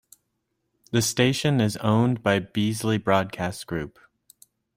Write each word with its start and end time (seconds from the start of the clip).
The 0.89 1.03
station 1.03 1.61
is 1.61 1.77
owned 1.77 2.23
by 2.23 2.39
Beasley 2.39 2.97
Broadcast 2.97 3.67
Group. 3.67 3.99